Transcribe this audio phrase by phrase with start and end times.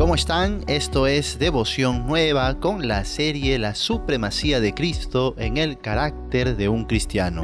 [0.00, 0.64] ¿Cómo están?
[0.66, 6.70] Esto es Devoción Nueva con la serie La Supremacía de Cristo en el carácter de
[6.70, 7.42] un cristiano.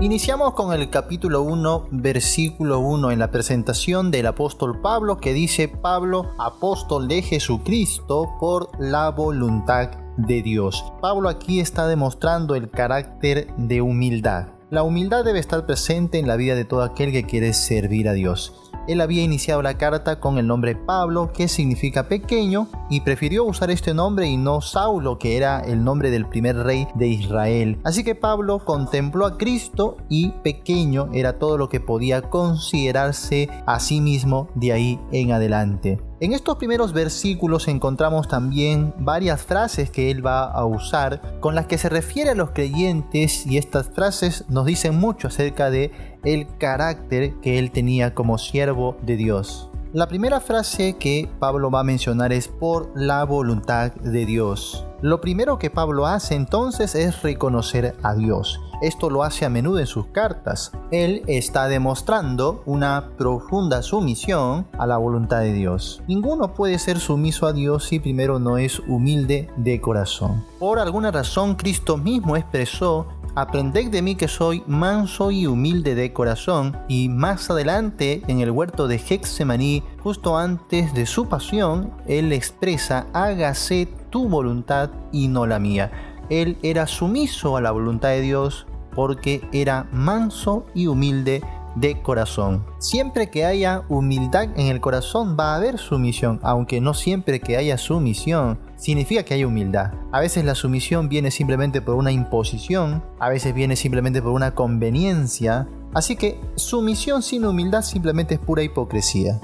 [0.00, 5.66] Iniciamos con el capítulo 1, versículo 1 en la presentación del apóstol Pablo que dice
[5.66, 10.84] Pablo, apóstol de Jesucristo por la voluntad de Dios.
[11.00, 14.50] Pablo aquí está demostrando el carácter de humildad.
[14.70, 18.12] La humildad debe estar presente en la vida de todo aquel que quiere servir a
[18.12, 18.63] Dios.
[18.86, 23.70] Él había iniciado la carta con el nombre Pablo, que significa pequeño, y prefirió usar
[23.70, 27.78] este nombre y no Saulo, que era el nombre del primer rey de Israel.
[27.84, 33.80] Así que Pablo contempló a Cristo y pequeño era todo lo que podía considerarse a
[33.80, 36.00] sí mismo de ahí en adelante.
[36.20, 41.66] En estos primeros versículos encontramos también varias frases que él va a usar con las
[41.66, 45.90] que se refiere a los creyentes y estas frases nos dicen mucho acerca de
[46.22, 49.70] el carácter que él tenía como siervo de Dios.
[49.94, 54.84] La primera frase que Pablo va a mencionar es por la voluntad de Dios.
[55.02, 58.60] Lo primero que Pablo hace entonces es reconocer a Dios.
[58.82, 60.72] Esto lo hace a menudo en sus cartas.
[60.90, 66.02] Él está demostrando una profunda sumisión a la voluntad de Dios.
[66.08, 70.44] Ninguno puede ser sumiso a Dios si primero no es humilde de corazón.
[70.58, 76.12] Por alguna razón Cristo mismo expresó Aprended de mí que soy manso y humilde de
[76.12, 76.76] corazón.
[76.86, 83.08] Y más adelante, en el huerto de Hexemaní, justo antes de su pasión, él expresa,
[83.12, 85.90] hágase tu voluntad y no la mía.
[86.30, 91.42] Él era sumiso a la voluntad de Dios porque era manso y humilde
[91.74, 92.64] de corazón.
[92.78, 97.56] Siempre que haya humildad en el corazón va a haber sumisión, aunque no siempre que
[97.56, 99.92] haya sumisión significa que hay humildad.
[100.12, 104.54] A veces la sumisión viene simplemente por una imposición, a veces viene simplemente por una
[104.54, 109.40] conveniencia, así que sumisión sin humildad simplemente es pura hipocresía.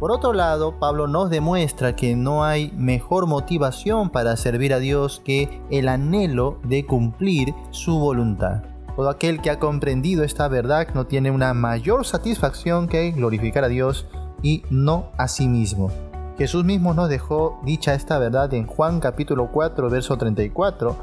[0.00, 5.20] Por otro lado, Pablo nos demuestra que no hay mejor motivación para servir a Dios
[5.22, 8.62] que el anhelo de cumplir su voluntad.
[9.00, 13.68] Todo aquel que ha comprendido esta verdad no tiene una mayor satisfacción que glorificar a
[13.68, 14.06] Dios
[14.42, 15.90] y no a sí mismo.
[16.36, 20.94] Jesús mismo nos dejó dicha esta verdad en Juan capítulo 4, verso 34,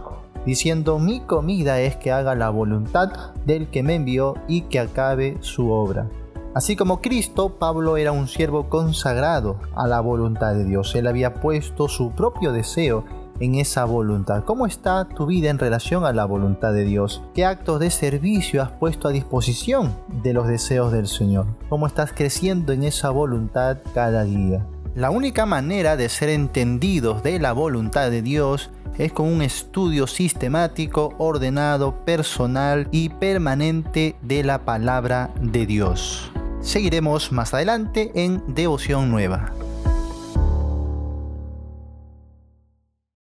[0.46, 5.40] diciendo, mi comida es que haga la voluntad del que me envió y que acabe
[5.40, 6.08] su obra.
[6.54, 10.94] Así como Cristo, Pablo era un siervo consagrado a la voluntad de Dios.
[10.94, 13.06] Él había puesto su propio deseo
[13.40, 14.44] en esa voluntad?
[14.44, 17.22] ¿Cómo está tu vida en relación a la voluntad de Dios?
[17.34, 21.48] ¿Qué actos de servicio has puesto a disposición de los deseos del Señor?
[21.70, 24.66] ¿Cómo estás creciendo en esa voluntad cada día?
[24.96, 30.08] La única manera de ser entendidos de la voluntad de Dios es con un estudio
[30.08, 36.32] sistemático, ordenado, personal y permanente de la palabra de Dios.
[36.62, 39.54] Seguiremos más adelante en Devoción Nueva.